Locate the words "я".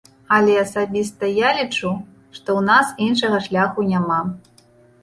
1.31-1.49